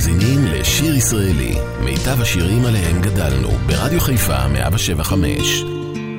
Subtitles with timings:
[0.00, 1.54] מאזינים לשיר ישראלי,
[1.84, 5.64] מיטב השירים עליהם גדלנו, ברדיו חיפה 175.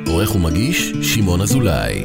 [0.07, 2.03] עורך ומגיש, שמעון אזולאי.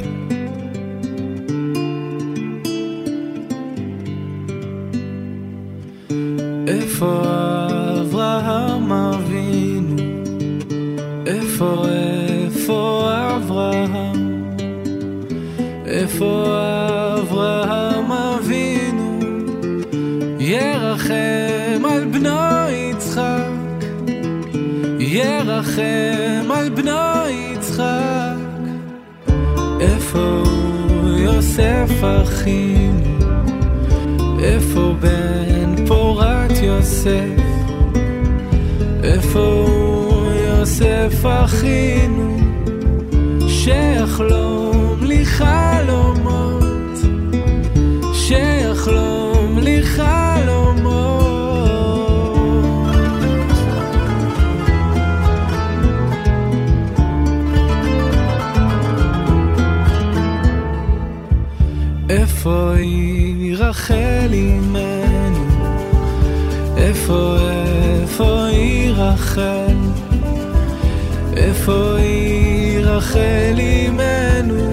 [6.67, 7.23] איפה
[8.01, 9.97] אברהם אבינו?
[11.27, 14.57] איפה, איפה אברהם?
[15.87, 16.56] איפה
[26.77, 28.37] בנו יצחק.
[29.81, 30.43] איפה
[31.19, 33.19] יוסף אחינו?
[34.43, 37.41] איפה בן פורת יוסף?
[39.03, 39.67] איפה
[40.49, 42.39] יוסף אחינו?
[43.49, 46.99] שיחלום לי חלומות,
[48.13, 50.26] שיחלום לי חלומות.
[62.47, 65.47] איפה היא רחל אימנו?
[66.77, 67.37] איפה,
[68.03, 69.77] איפה היא רחל?
[71.37, 74.71] איפה היא רחל אימנו?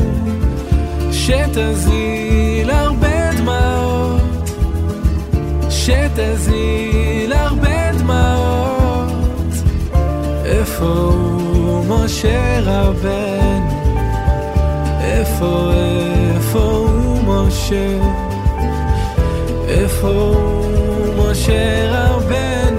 [1.12, 4.50] שתזיל הרבה דמעות,
[5.70, 9.54] שתזיל הרבה דמעות.
[10.46, 13.84] איפה הוא משה רבנו?
[15.02, 15.72] איפה,
[16.36, 16.93] איפה הוא
[17.64, 18.00] משה?
[19.68, 20.36] איפה
[21.18, 22.73] משה רבנו?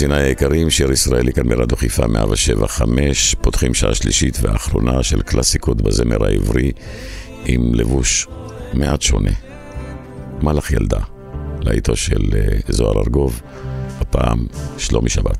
[0.00, 6.24] מאזיניי היקרים, שיר ישראלי כאן ברדיו חיפה 175, פותחים שעה שלישית ואחרונה של קלאסיקות בזמר
[6.24, 6.72] העברי
[7.44, 8.26] עם לבוש
[8.74, 9.30] מעט שונה.
[10.42, 10.98] מלאך ילדה,
[11.60, 13.40] להיטו של אה, זוהר ארגוב,
[14.00, 14.46] הפעם
[14.78, 15.39] שלומי שבת.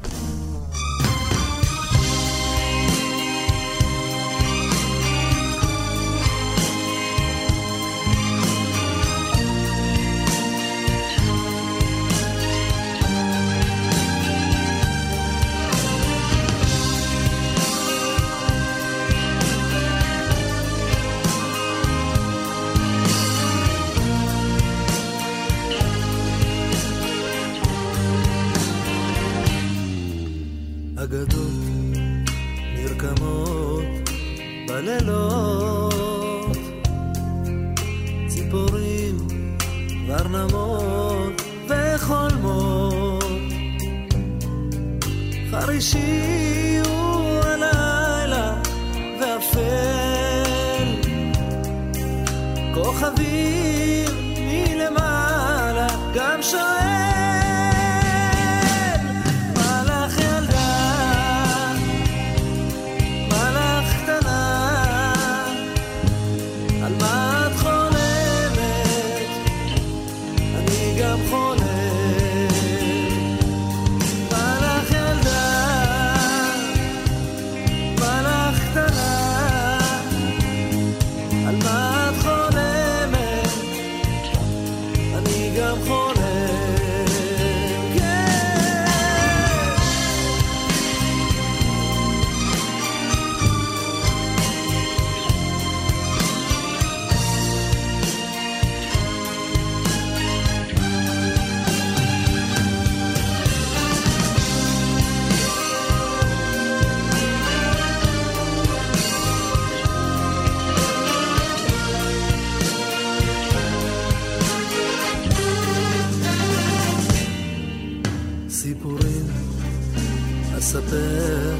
[120.71, 121.55] מספר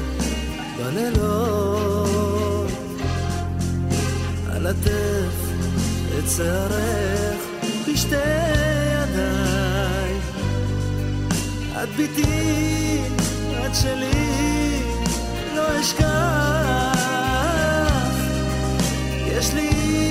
[0.77, 2.71] בלילות.
[4.51, 5.35] על עטף
[6.19, 7.39] את שערך
[7.87, 8.15] בשתי
[8.93, 10.13] ידיי.
[11.83, 13.01] את ביתי,
[13.65, 14.83] את שלי,
[15.55, 16.07] לא אשכח.
[19.27, 20.10] יש לי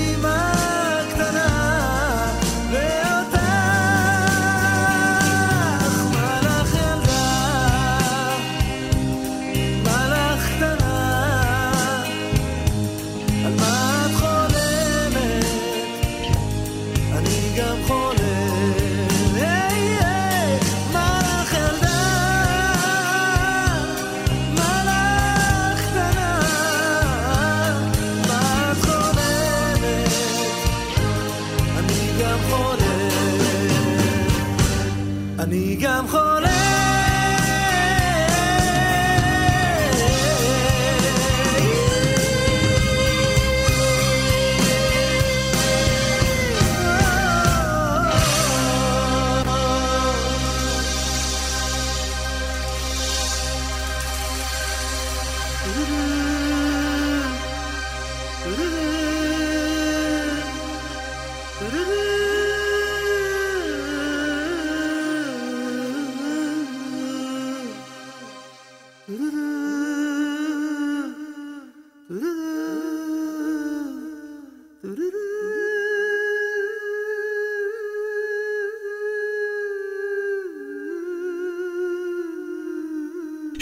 [35.81, 36.30] 干活。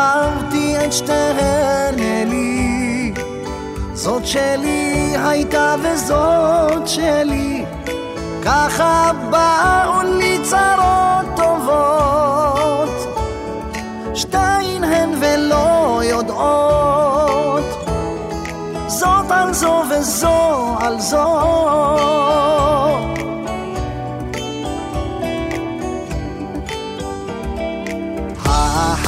[0.00, 3.12] ואהבתי את שתיהן אלי,
[3.92, 7.64] זאת שלי הייתה וזאת שלי,
[8.44, 13.18] ככה באו לי צרות טובות,
[14.14, 17.64] שתיים הן ולא יודעות,
[18.86, 22.59] זאת על זו וזו על זו.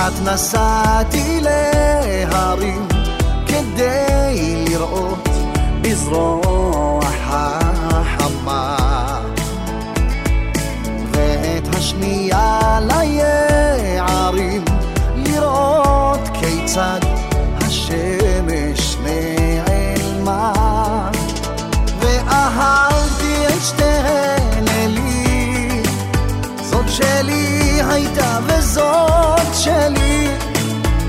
[0.03, 2.89] האחת נסעתי להרים
[3.47, 5.29] כדי לראות
[5.83, 8.77] בזרוע החמה
[11.13, 14.65] ואת השנייה ליערים
[15.17, 17.02] לראות כיצד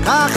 [0.06, 0.33] あ!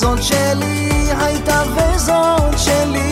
[0.00, 3.09] זאת שלי הייתה וזאת שלי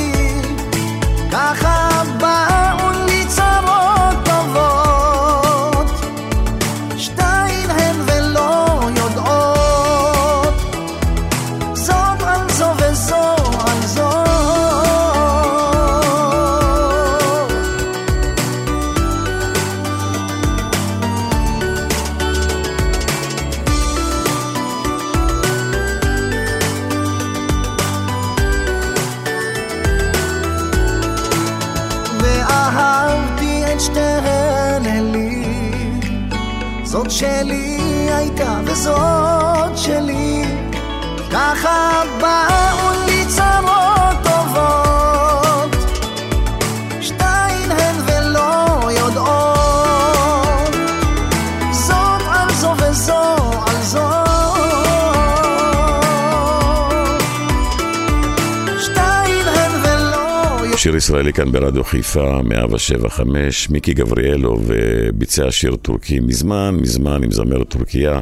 [60.88, 64.78] שיר ישראלי כאן ברדיו חיפה, 175, מיקי גבריאלוב אה,
[65.14, 68.20] ביצע שיר טורקי מזמן, מזמן עם זמרת טורקיה.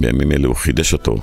[0.00, 1.16] בימים אלה הוא חידש אותו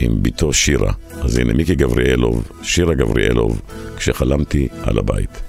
[0.00, 0.92] עם בתו שירה.
[1.20, 3.60] אז הנה מיקי גבריאלוב, שירה גבריאלוב,
[3.96, 5.40] כשחלמתי על הבית.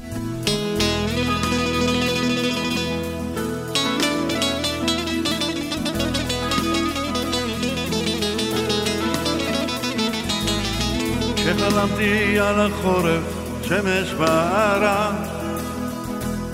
[11.36, 13.41] כשחלמתי על החורף,
[13.72, 15.12] שמש בערה,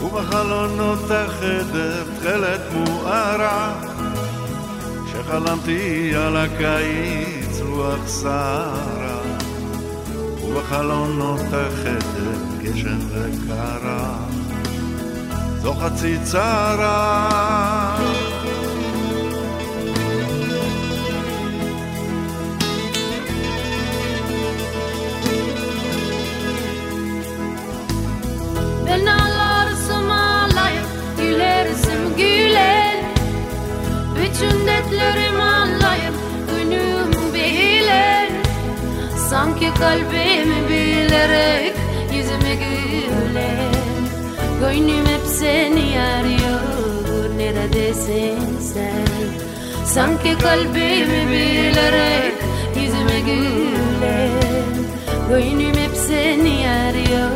[0.02, 3.74] ובחלונות החדר תכלת מוארה.
[5.06, 9.22] כשחלמתי על הקיץ, רוח סערה,
[10.44, 14.16] ובחלונות החדר גשם וקרה.
[15.62, 17.97] זו חצי צרה.
[34.38, 36.14] Bütün dertlerim ağlayıp
[36.52, 38.30] günüm beyler
[39.30, 41.74] Sanki kalbimi bilerek
[42.14, 43.72] yüzüme güler
[44.60, 49.08] Gönlüm hep seni arıyor neredesin sen?
[49.86, 52.36] Sanki kalbimi bilerek
[52.76, 54.30] yüzüme güler
[55.30, 57.32] Gönlüm hep seni arıyor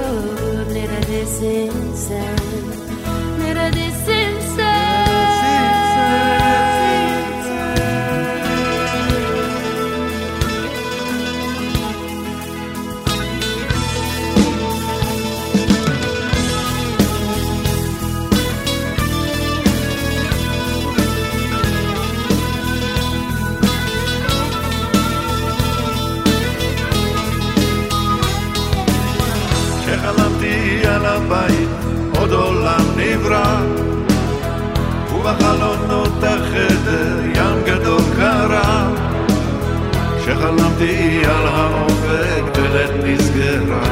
[0.74, 1.72] Neredesin
[2.08, 2.71] sen?
[35.32, 38.88] בחלונות החדר ים גדול קרה.
[40.18, 43.84] כשחלמתי על האופק דלת נסגרה.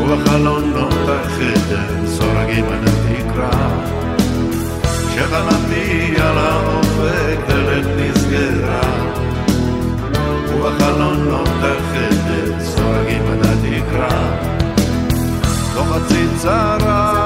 [0.00, 3.68] ובחלונות החדר סורגים על התקרה
[5.10, 8.80] כשחלמתי על האופק דלת נסגרה.
[10.54, 14.46] ובחלונות החדר סורגים על התקרה
[15.74, 17.25] לא חצי צרה.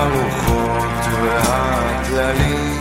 [0.00, 2.80] הרוחות והטללים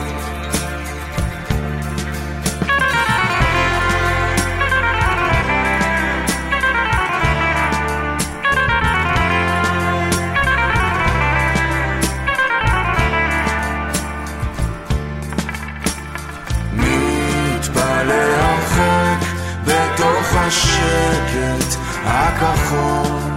[16.73, 19.25] מתפלל הרחק
[19.65, 23.28] בתוך השקט הכחול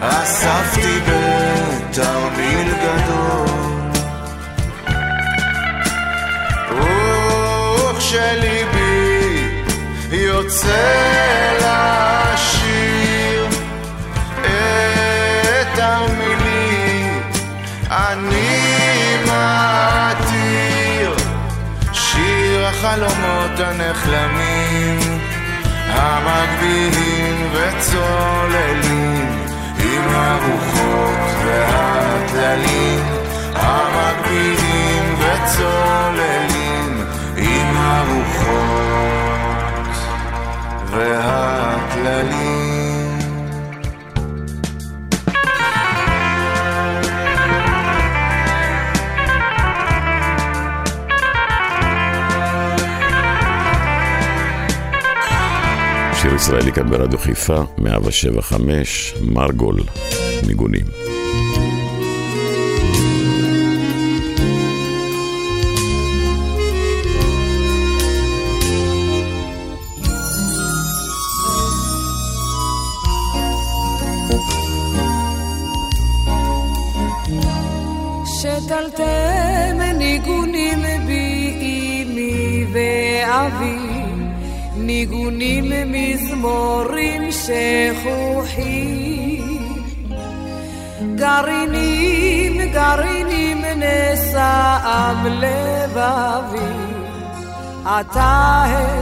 [0.00, 3.64] אספתי בתרמיל גדול.
[7.90, 8.82] וכשליבי
[10.10, 10.94] יוצא
[11.60, 13.46] לשיר.
[14.40, 17.22] את המילים
[17.90, 21.14] אני מתיר.
[21.92, 25.13] שיר החלומות הנחלמים
[25.94, 29.28] המגביהים וצוללים
[29.78, 33.04] עם הרוחות והטללים
[33.54, 37.04] המגביהים וצוללים
[37.36, 39.04] עם הרוחות
[40.90, 42.63] והטללים
[56.44, 59.80] ישראלי כאן ברדיו חיפה, 175, מרגול,
[60.46, 60.84] ניגונים.
[78.26, 83.83] שתלתם ניגונים באימי ואבי,
[84.86, 88.84] ניגונים מזמורים שכוחים.
[91.14, 96.58] גרעינים, גרעינים נשאם לבבי,
[97.84, 99.00] עתה הם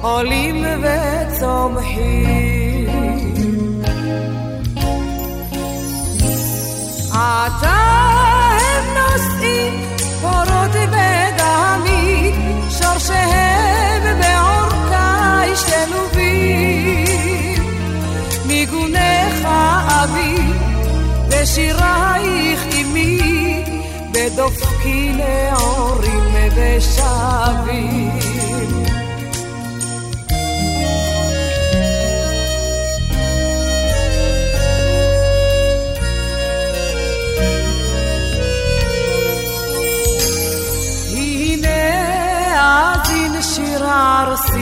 [0.00, 2.54] עולים וצומחים.
[7.10, 7.80] עתה
[8.60, 9.74] הם נושאים
[10.20, 12.32] פורות בדמי,
[12.70, 13.74] שורשיהם
[15.44, 17.04] בעורקיי שלובים.
[18.46, 19.48] ניגונך
[19.86, 20.36] אבי
[21.28, 23.64] ושירייך אמי,
[24.12, 28.23] בדופקי נעורים ושבים.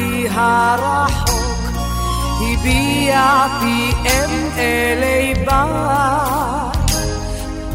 [0.02, 1.70] ארסי הרחוק,
[2.40, 6.70] הביע פיהם אלי בר.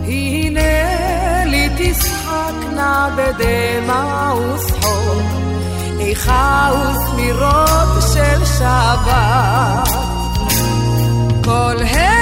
[0.04, 5.24] הנה לי תשחקנה בדמע ושחוק,
[6.00, 9.88] איכה וזמירות של שבת.
[11.44, 12.17] כל הגה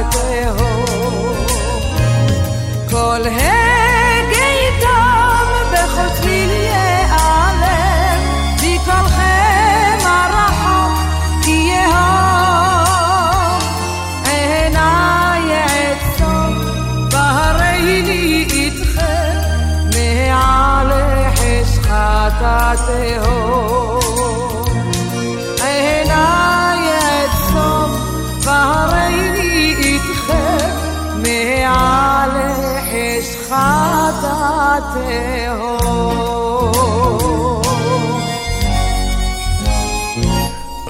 [0.00, 0.37] sideways.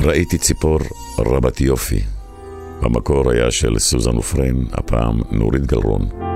[0.01, 0.79] ראיתי ציפור
[1.19, 2.01] רבת יופי.
[2.83, 6.28] במקור היה של סוזן ופרן, הפעם נורית גלרון.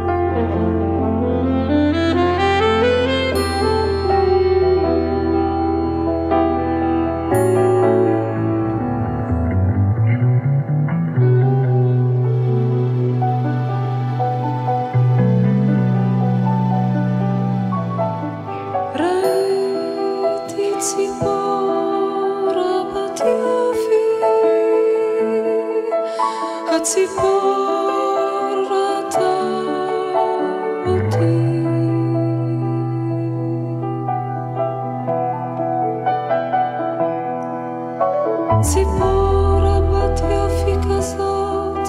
[38.63, 41.89] ציפור רבת יופי כזאת.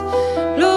[0.57, 0.72] לא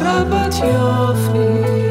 [0.00, 1.89] atrapać Jofli.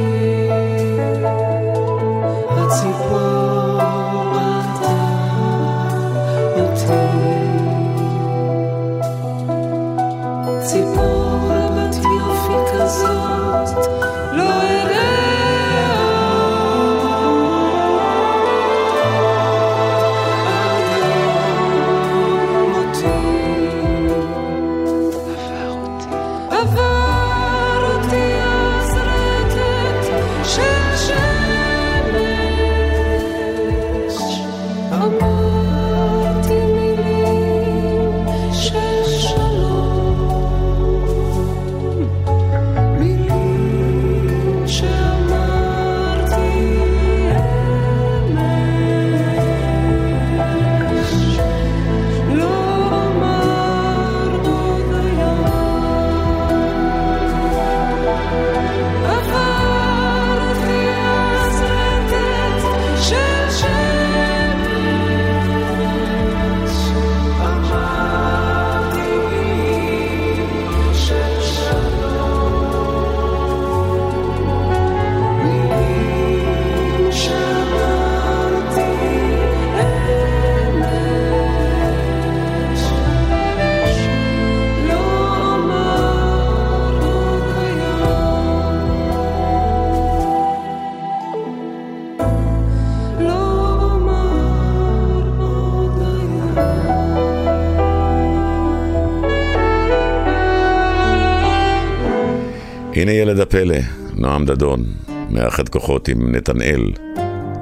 [103.30, 103.76] ילד הפלא,
[104.16, 104.84] נועם דדון,
[105.30, 106.92] מאחד כוחות עם נתנאל,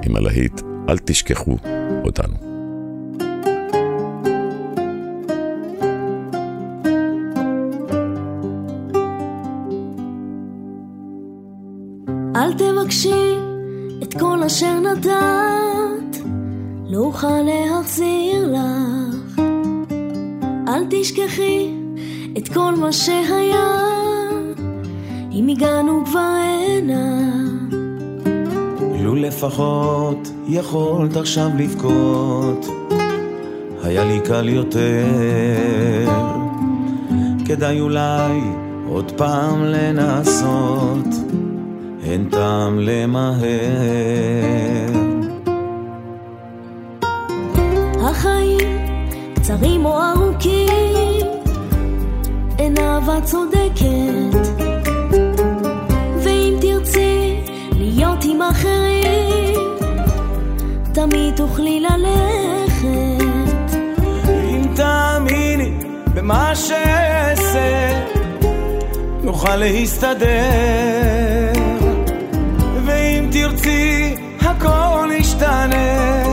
[0.06, 1.58] עם הלהיט "אל תשכחו
[2.04, 2.34] אותנו".
[12.36, 13.36] אל תבקשי
[14.04, 16.18] את כל אשר נתת,
[16.90, 19.42] לא אוכל להחזיר לך.
[20.68, 21.72] אל תשכחי
[22.38, 23.97] את כל מה שהיה,
[25.38, 27.32] אם הגענו כבר הנה.
[29.02, 32.66] לו לפחות יכולת עכשיו לבכות,
[33.84, 35.06] היה לי קל יותר.
[37.46, 38.42] כדאי אולי
[38.90, 41.08] עוד פעם לנסות,
[42.04, 43.48] אין טעם למהר.
[48.00, 48.80] החיים
[49.36, 51.28] קצרים או ארוכים,
[52.60, 53.22] אין אהבה
[61.10, 62.88] תמיד תוכלי ללכת.
[64.28, 65.72] אם תאמיני
[66.14, 68.04] במה שאעשה,
[69.24, 70.28] נוכל להסתדר.
[72.86, 76.24] ואם תרצי, הכל ישתנה,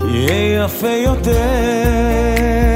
[0.00, 2.73] יהיה יפה יותר.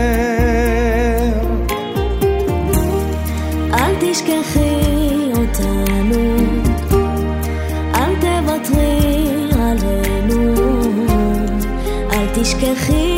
[12.48, 13.16] תשכחי.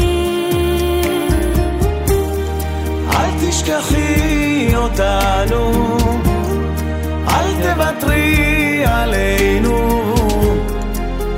[3.12, 5.96] אל תשכחי אותנו,
[7.28, 9.78] אל תוותרי עלינו.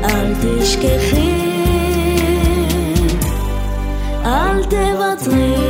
[0.05, 1.33] אל תשכחי,
[4.25, 5.62] אל תוותרי.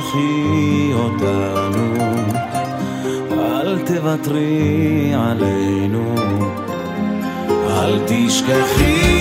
[0.00, 1.94] תשכחי אותנו,
[3.32, 6.14] אל תוותרי עלינו,
[7.68, 9.19] אל תשכחי.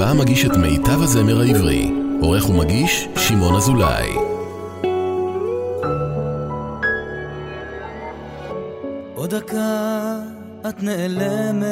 [0.00, 1.92] חיפה מגיש את מיטב הזמר העברי.
[2.20, 4.08] עורך ומגיש, שמעון אזולאי.
[9.14, 10.18] עוד דקה
[10.68, 11.66] את נעלמת,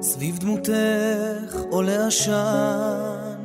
[0.00, 3.40] סביב דמותך עולה עשן.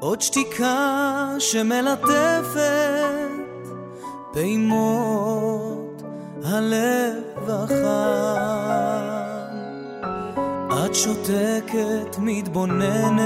[0.00, 2.60] עוד שתיקה שמלטפת
[4.32, 6.02] פעימות
[6.44, 8.69] הלב החם.
[10.90, 13.20] את שותקת, מתבוננת,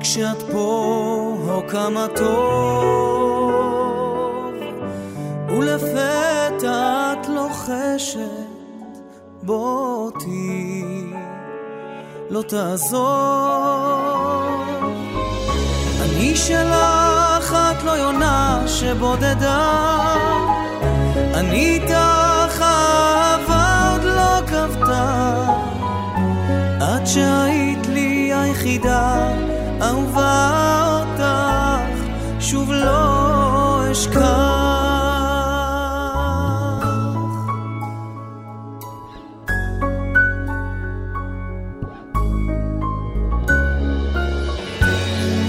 [0.00, 3.42] כשאת פה או כמה טוב,
[5.48, 8.18] ולפתע את לוחשת,
[9.42, 10.84] בוא אותי
[12.30, 13.02] לא תעזור.
[16.02, 20.16] אני שלך, את לא יונה שבודדה,
[21.34, 22.11] אני איתך
[27.12, 29.28] שהיית לי היחידה,
[29.82, 30.50] אהובה
[31.00, 32.04] אותך,
[32.40, 34.22] שוב לא אשכח.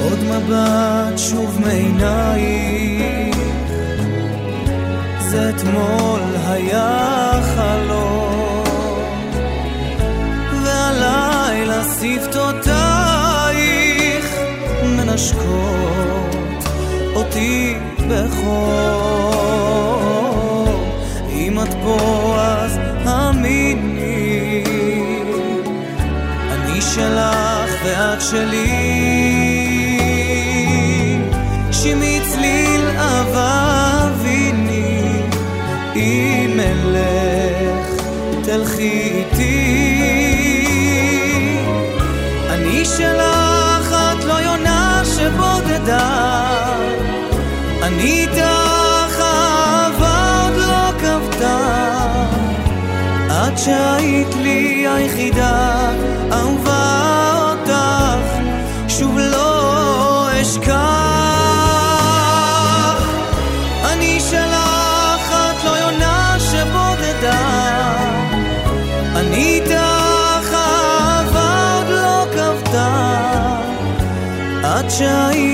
[0.02, 3.38] עוד מבט שוב מעינייך,
[5.20, 7.23] זה אתמול היה
[11.84, 12.76] שפתותייך
[14.84, 16.36] מנשקות
[17.16, 17.76] אותי
[18.10, 19.54] בחום.
[21.30, 24.64] אם את פה אז האמיני,
[26.52, 29.23] אני שלך ואת שלי.
[48.04, 51.58] איתך אהבה עוד לא כבתה,
[53.30, 55.90] עד שהיית לי היחידה,
[56.32, 56.94] אהובה
[57.52, 58.28] אותך,
[58.88, 60.74] שוב לא אשכח.
[63.86, 67.94] אני שלך, את לא יונה שבודדה,
[69.16, 72.90] אני איתך אהבה עוד לא כבתה,
[74.64, 75.53] עד שהיית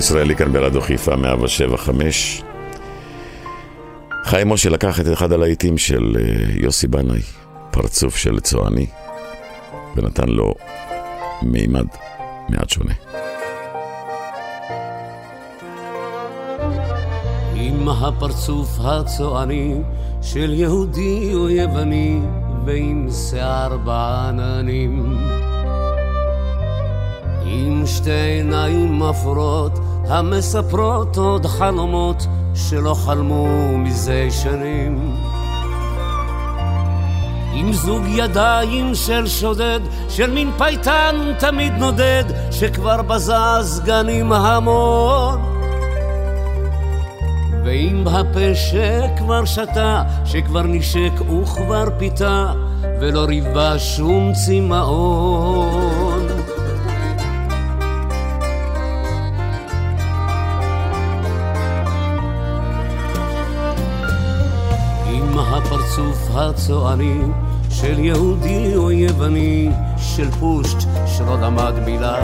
[0.00, 2.42] ישראלי כאן ברדיו חיפה 175.
[4.24, 6.22] חיים משה לקח את אחד הלהיטים של אה,
[6.62, 7.20] יוסי בנאי,
[7.70, 8.86] פרצוף של צועני,
[9.96, 10.54] ונתן לו
[11.42, 11.86] מימד
[12.48, 12.92] מעט שונה.
[17.54, 19.74] עם הפרצוף הצועני
[20.22, 22.20] של יהודי או יווני
[22.66, 25.16] ועם שיער בעננים
[27.44, 35.16] עם שתי עיניים אפורות המספרות עוד חלומות שלא חלמו מזה שנים
[37.52, 45.40] עם זוג ידיים של שודד, של מין פייטן תמיד נודד, שכבר בזז גנים המון.
[47.64, 52.52] ועם הפה שכבר שתה, שכבר נשק וכבר פיתה,
[53.00, 56.09] ולא ריבה שום צמאון.
[66.00, 67.20] הפרצוף הצועני
[67.70, 72.16] של יהודי או יווני, של פושט שלא למד מילה.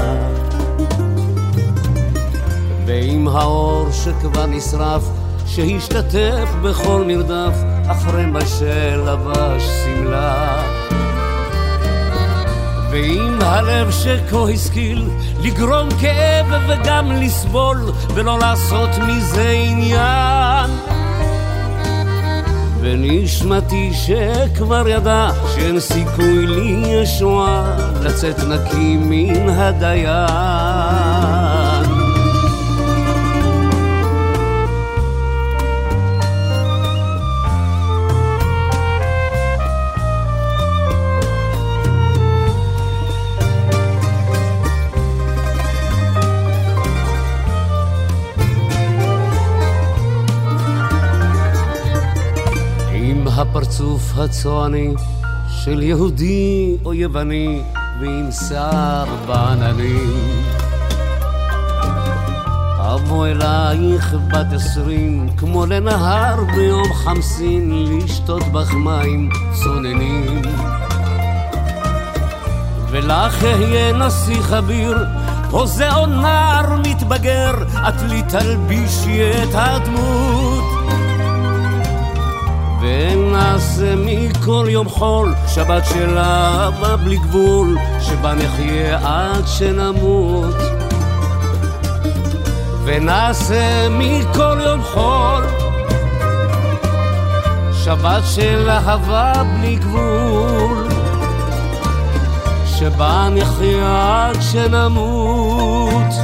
[2.87, 5.03] ועם האור שכבר נשרף,
[5.47, 7.55] שהשתתף בכל מרדף,
[7.87, 10.63] אחרי מה שלבש שמלה.
[12.91, 15.09] ועם הלב שכה השכיל
[15.43, 20.96] לגרום כאב וגם לסבול ולא לעשות מזה עניין
[22.87, 31.16] ונשמתי שכבר ידע שאין סיכוי לי ישועה לצאת נקי מן הדיין
[53.57, 54.95] הפרצוף הצועני
[55.49, 57.63] של יהודי או יווני
[58.01, 60.43] ועם שיער בעננים.
[62.79, 69.31] אבוא אלייך בת עשרים כמו לנהר ביום חמסין לשתות בך מים
[69.63, 70.43] צוננים.
[72.91, 74.99] ולך אהיה נסיך אביר
[75.51, 77.55] הוזה או נער מתבגר
[77.89, 80.46] את לי תלבישי את הדמות
[82.87, 90.55] ונעשה מכל יום חול שבת של אהבה בלי גבול שבה נחיה עד שנמות.
[92.85, 95.45] ונעשה מכל יום חול
[97.85, 100.89] שבת של אהבה בלי גבול
[102.67, 106.15] שבה נחיה עד שנמות.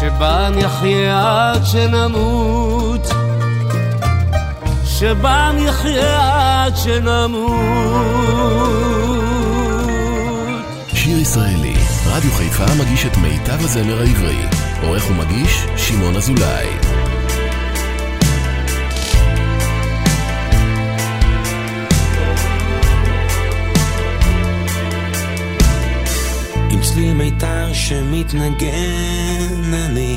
[0.00, 2.65] שבה נחיה עד שנמות
[5.06, 7.52] שבה נחיה עד שנמות.
[10.94, 11.74] שיר ישראלי,
[12.06, 14.36] רדיו חיפה מגיש את מיטב הזמר העברי.
[14.82, 16.66] עורך ומגיש, שמעון אזולאי.
[26.70, 30.16] עם צליל מיתר שמתנגן, אני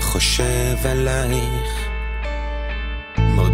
[0.00, 1.81] חושב עלייך.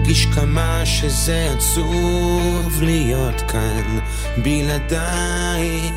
[0.09, 3.99] מרגיש כמה שזה עצוב להיות כאן
[4.37, 5.93] בלעדייך.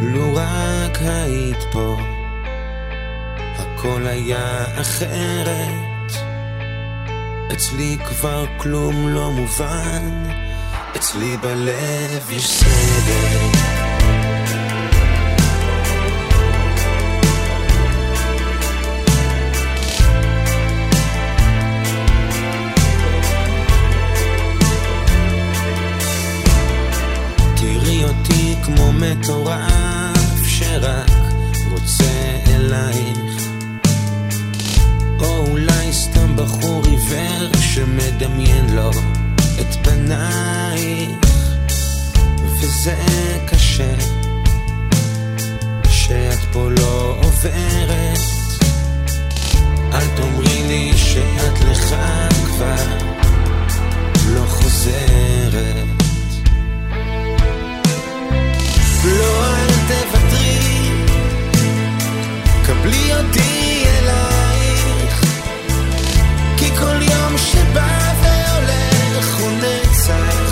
[0.00, 1.96] לו רק היית פה,
[3.56, 6.12] הכל היה אחרת.
[7.52, 10.24] אצלי כבר כלום לא מובן,
[10.96, 13.65] אצלי בלב יש סדר.
[29.18, 31.10] מטורף שרק
[31.70, 33.48] רוצה אלייך.
[35.20, 38.90] או אולי סתם בחור עיוור שמדמיין לו
[39.60, 41.10] את פנייך.
[42.60, 42.96] וזה
[43.46, 43.94] קשה
[45.90, 48.18] שאת פה לא עוברת.
[49.92, 51.94] אל תאמרי לי שאת לך
[52.44, 52.84] כבר
[54.34, 55.95] לא חוזרת
[59.06, 60.90] לא אל תוותרי,
[62.66, 65.20] קבלי אותי אלייך,
[66.56, 70.45] כי כל יום שבא והולך הוא נצח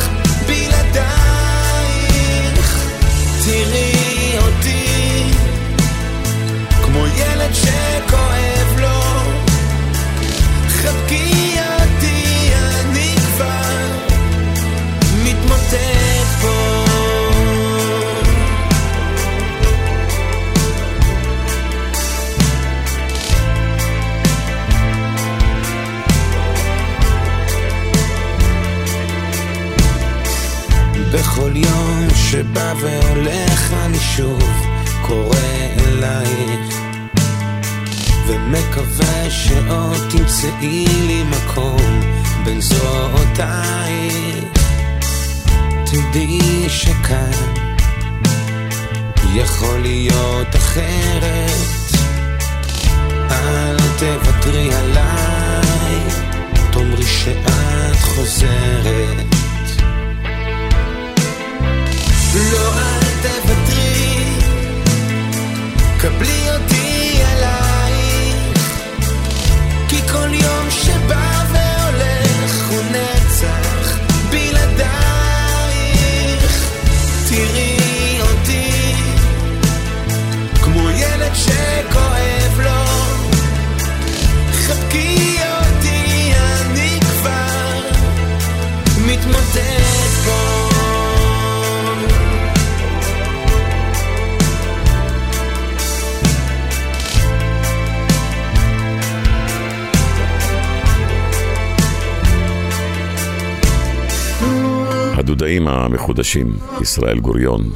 [106.25, 107.71] המחודשים, ישראל גוריון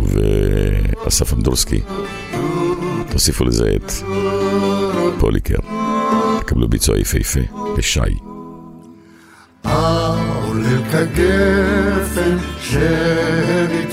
[0.00, 1.80] ואסף אמדורסקי.
[3.10, 3.92] תוסיפו לזה את
[5.18, 5.58] פוליקר.
[6.40, 7.40] תקבלו ביצוע יפהפה
[7.78, 8.00] לשי.
[9.64, 13.88] העולה כגפן שנתרחש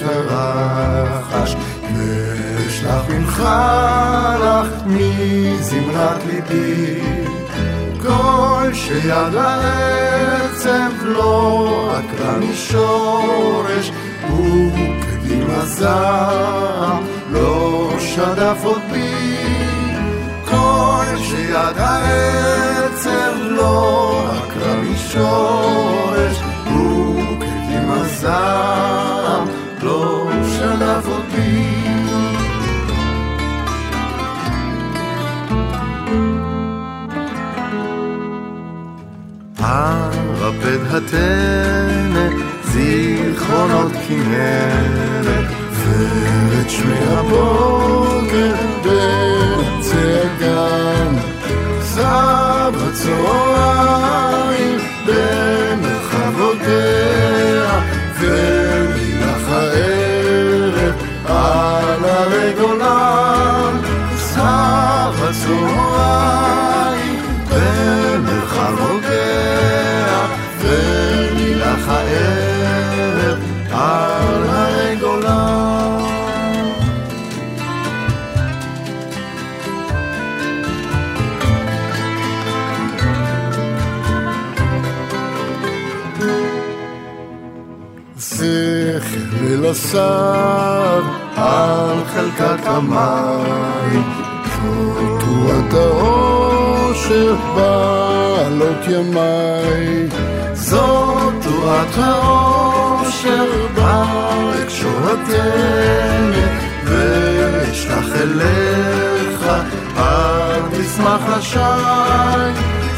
[1.96, 3.40] ואשלח ממך
[4.40, 7.03] לך מזמרת ליבי
[8.08, 13.92] כל שיד העצב לא עקרה משורש
[14.24, 19.38] וכדין הזעם לא שדף עוד בי
[20.46, 29.46] כל שיד העצב לא עקרה משורש וכדין הזעם
[29.82, 30.28] לא
[30.58, 31.83] שדף עוד בי
[39.64, 42.28] הרפד הטנא,
[42.64, 51.16] זיכרונות כנרת, ואת שמי הבוקר בעצי הגן,
[51.82, 56.62] סב הצהריים במרחבותיה,
[58.20, 58.63] ומילך
[89.74, 91.04] הסב
[91.36, 94.04] על חלקת המים,
[95.20, 100.08] תרועת האושר בעלות ימי.
[100.54, 103.46] זאת תרועת האושר
[103.76, 106.52] בהקשור התמת,
[106.86, 109.48] ואשלח אליך
[109.98, 111.60] אל תשמח לשי.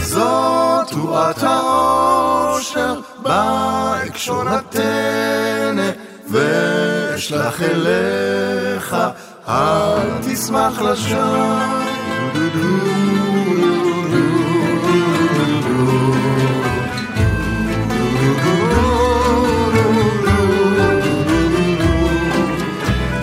[0.01, 5.89] זאת תרועת האושר בהקשור התנא,
[6.31, 8.95] ואשלח אליך
[9.47, 11.15] אל תשמח לשי.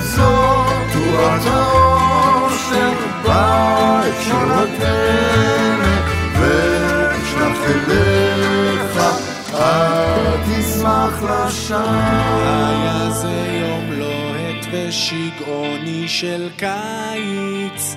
[0.01, 1.43] זאת תרועת
[10.83, 11.75] תשמח לשי.
[11.75, 17.97] היה זה יום לוהט ושגעוני של קיץ.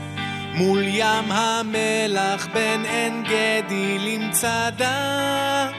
[0.53, 5.69] מול ים המלח בין עין גדי למצדה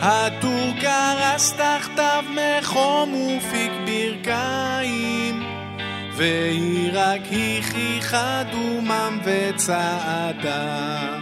[0.00, 5.42] הטור קרס תחתיו מחום ופיק ברכיים.
[6.16, 7.20] והיא רק
[7.58, 11.18] הכיחה דומם וצעדה.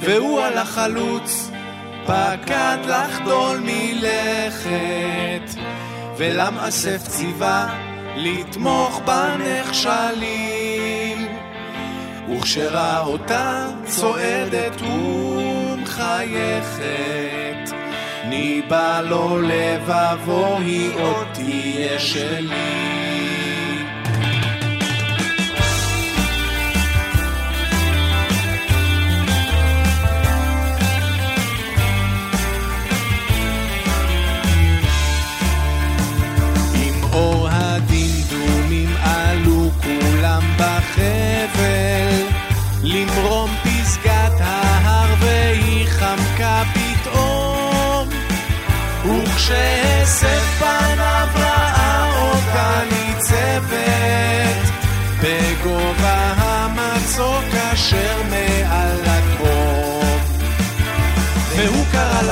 [0.00, 1.50] והוא על החלוץ
[2.06, 5.60] פקד לחדול מלכת
[6.16, 7.68] ולמאסף ציווה
[8.16, 10.66] לתמוך בנחשלים.
[12.30, 16.06] וכשראה אותה צועדת ומחייכת
[18.28, 23.05] ניבא לו לבבו היא עוד תהיה שלי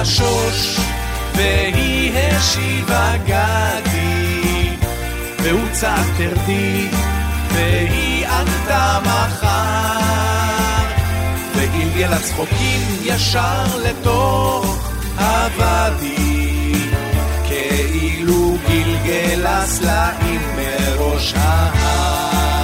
[0.05, 0.81] לשוש
[1.35, 4.77] והיא השיבה גדי
[5.43, 6.89] והוא צעק תרדי
[7.53, 10.85] והיא ענתה מחר.
[11.57, 16.75] וגלגל הצחוקים ישר לתוך הוואדי
[17.47, 22.64] כאילו גלגל סלעים מראש ההר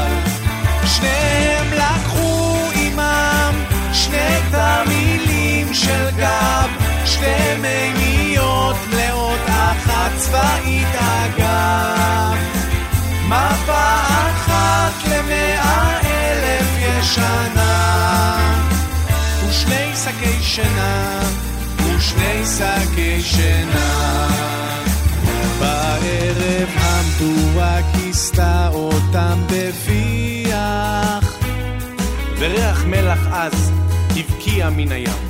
[5.74, 6.70] של גב,
[7.04, 12.36] שתי מניות מלאות, אחת צבאית אגב.
[13.26, 18.36] מפה אחת למאה אלף ישנה,
[19.48, 21.20] ושני שקי שינה,
[21.76, 24.28] ושני שקי שינה.
[25.58, 31.34] בערב המדורה כיסתה אותם בפיח,
[32.38, 33.72] וריח מלח עז
[34.16, 35.29] הבקיע מן הים.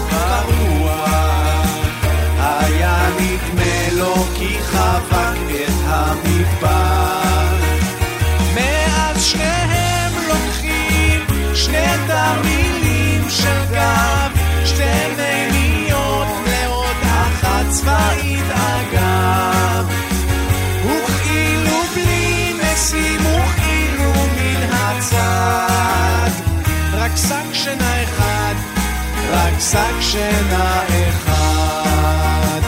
[29.71, 32.61] שק שינה אחד.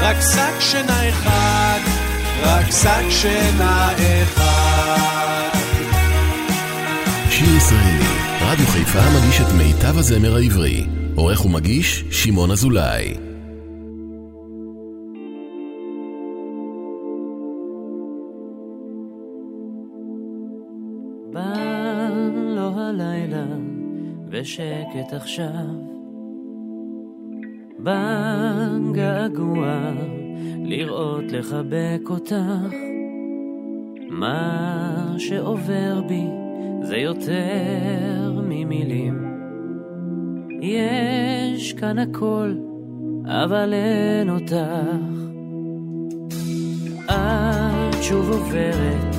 [0.00, 1.78] רק שק שינה אחד,
[2.42, 3.90] רק שק שינה
[4.22, 5.58] אחד.
[7.30, 8.04] שיר ישראלי,
[8.40, 10.86] רדיו חיפה מגיש את מיטב הזמר העברי.
[11.14, 13.29] עורך ומגיש, שמעון אזולאי.
[24.90, 25.44] ושקט עכשיו.
[27.78, 29.92] בא געגוע
[30.64, 32.34] לראות לחבק אותך.
[34.10, 36.26] מה שעובר בי
[36.82, 39.36] זה יותר ממילים.
[40.60, 42.54] יש כאן הכל,
[43.26, 44.56] אבל אין אותך.
[47.04, 49.16] את שוב עוברת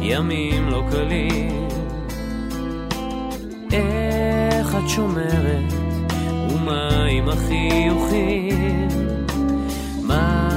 [0.00, 1.68] ימים לא קלים.
[4.68, 5.72] איך את שומרת,
[6.50, 8.88] ומה עם החיוכים?
[10.02, 10.48] מה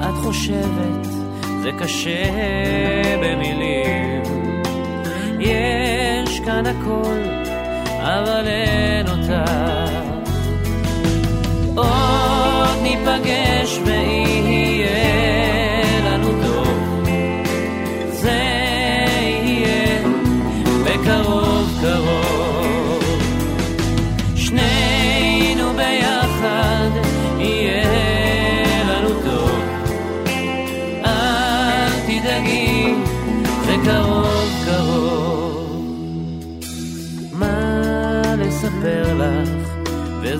[0.00, 1.06] את חושבת,
[1.62, 2.24] זה קשה
[3.22, 4.22] במילים.
[5.40, 7.18] יש כאן הכל,
[7.98, 9.32] אבל אין אותך.
[11.76, 13.91] עוד ניפגש ויהיה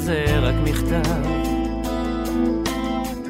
[0.02, 1.22] וזה רק מכתב.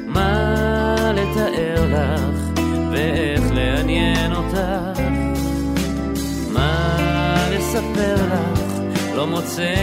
[0.07, 2.59] מה לתאר לך,
[2.91, 4.99] ואיך לעניין אותך.
[6.53, 6.97] מה
[7.51, 8.79] לספר לך,
[9.15, 9.75] לא מוצא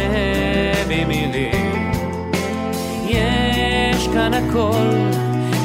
[0.88, 1.92] בי מילים.
[3.06, 4.96] יש כאן הכל,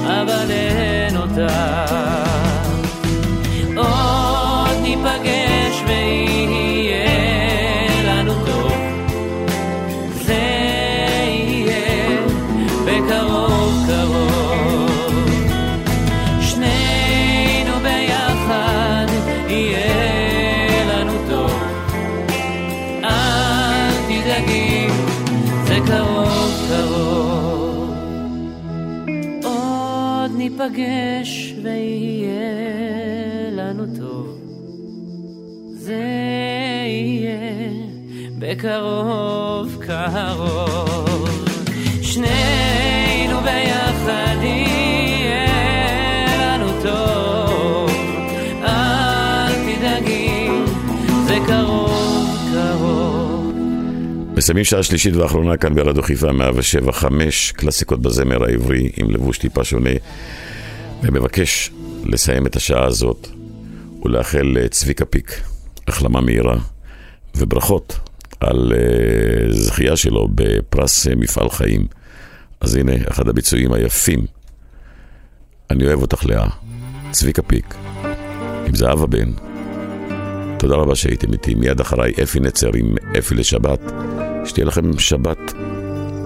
[0.06, 2.45] אבל אין אותך.
[30.70, 32.40] ניפגש ויהיה
[33.52, 34.40] לנו טוב.
[35.74, 36.04] זה
[36.88, 37.70] יהיה
[38.40, 41.46] בקרוב קרוב.
[42.02, 45.48] שנינו ביחד יהיה
[46.40, 47.92] לנו טוב.
[48.64, 50.50] אל תדאגי,
[51.28, 53.54] זה קרוב קרוב.
[54.36, 59.64] מסיימים שעה שלישית ואחרונה כאן ברדיו חיפה 107 5 קלאסיקות בזמר העברי עם לבוש טיפה
[59.64, 59.90] שונה
[61.08, 61.72] ומבקש
[62.06, 63.28] לסיים את השעה הזאת
[64.04, 65.42] ולאחל לצביקה פיק
[65.88, 66.56] החלמה מהירה
[67.36, 68.00] וברכות
[68.40, 71.88] על uh, זכייה שלו בפרס uh, מפעל חיים.
[72.62, 74.26] אז הנה אחד הביצועים היפים.
[75.70, 76.48] אני אוהב אותך לאה,
[77.12, 77.76] צביקה פיק,
[78.68, 79.32] עם זהבה בן.
[80.60, 81.56] תודה רבה שהייתם איתי.
[81.56, 83.80] מיד אחריי אפי נצר עם אפי לשבת.
[84.46, 85.54] שתהיה לכם שבת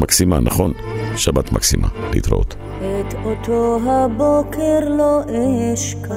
[0.02, 0.74] מקסימה, נכון?
[1.16, 1.88] שבת מקסימה.
[2.14, 2.55] להתראות.
[2.80, 5.22] את אותו הבוקר לא
[5.74, 6.14] אשכח,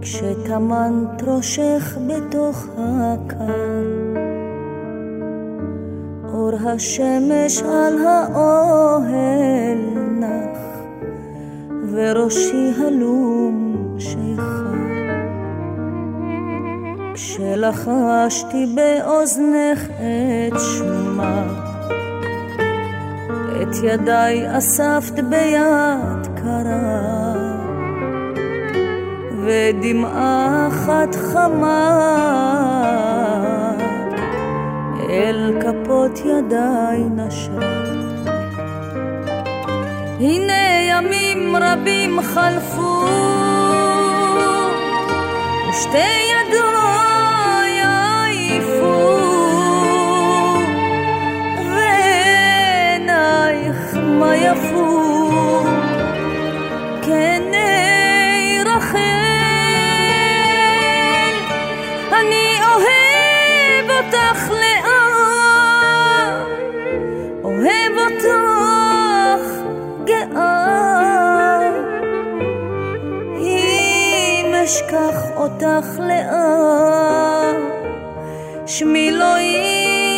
[0.00, 3.82] כשטמנת ראשך בתוך הקר.
[6.34, 9.78] אור השמש על האוהל
[10.20, 10.58] נח,
[11.92, 14.66] וראשי הלום שיכר.
[17.14, 21.65] כשלחשתי באוזנך את שמה,
[23.62, 27.34] את ידיי אספת ביד קרה,
[29.44, 32.06] ודמעה אחת חמה
[35.10, 37.84] אל כפות ידיי נשרה.
[40.20, 43.04] הנה ימים רבים חלפו,
[45.68, 47.05] ושתי ידיי
[54.16, 55.64] ועינייך מה יפו,
[57.02, 58.98] כעיני רחל.
[62.12, 64.86] אני אוהב אותך לאט,
[67.44, 69.44] אוהב אותך
[70.04, 71.60] גאה.
[73.38, 77.56] אם אשכח אותך לאט,
[78.66, 79.38] שמי לא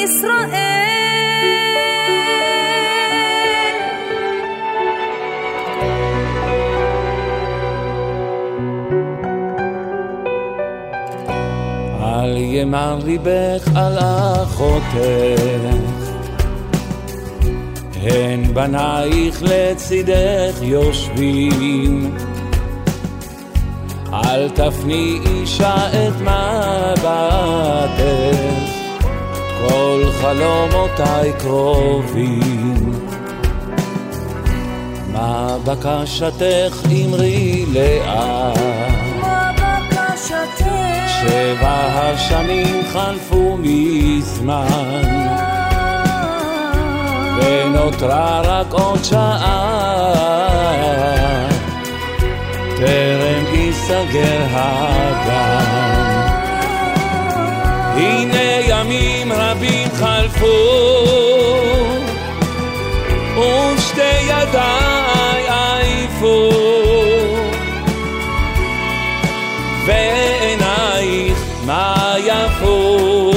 [0.05, 0.78] ישראל.
[12.59, 14.94] ימר ליבך על אחותך,
[18.02, 22.16] הן בנייך לצידך יושבים.
[24.12, 27.09] אל תפני אישה את מבטך,
[29.68, 32.92] כל חלומותיי קרובים.
[35.12, 38.78] מה בקשתך אמרי לאט?
[41.29, 45.03] שבע השנים חלפו מזמן,
[47.37, 50.09] ונותרה רק עוד שעה,
[52.76, 55.89] טרם ייסגר הגן.
[57.97, 60.47] הנה ימים רבים חלפו,
[63.37, 66.68] ושתי ידיי עייפו.
[72.59, 73.32] יפו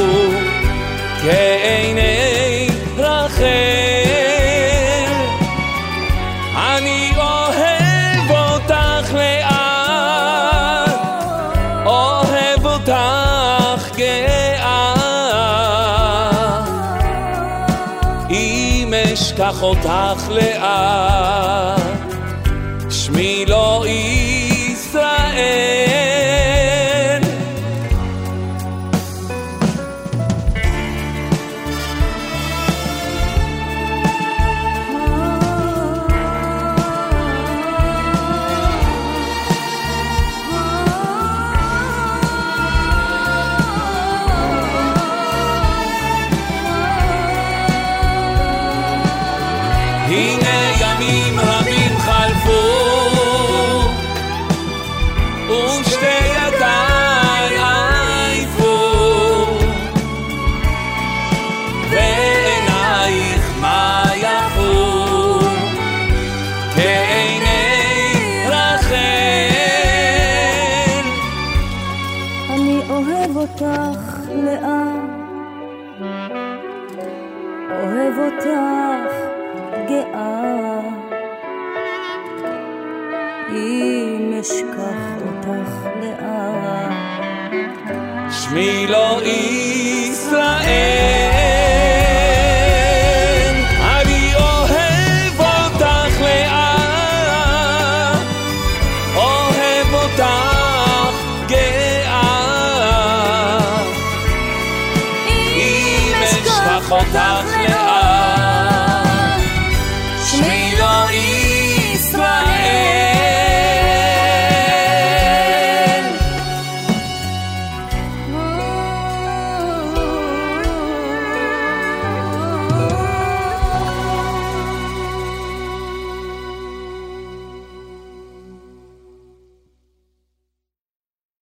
[1.21, 2.67] כעיני
[2.97, 3.43] רחל
[6.55, 10.95] אני אוהב אותך לאט
[11.85, 14.93] אוהב אותך גאה.
[18.29, 21.81] אם אשכח אותך לאט
[22.89, 23.60] שמי לא